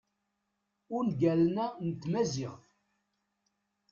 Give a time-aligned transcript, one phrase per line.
[0.97, 2.63] ungalen-a n tmaziɣt